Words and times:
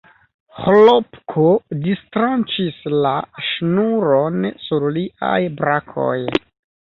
Ĥlopko 0.67 1.43
distranĉis 1.81 2.79
la 3.05 3.11
ŝnuron 3.49 4.49
sur 4.69 4.87
liaj 4.97 5.37
brakoj. 5.61 6.17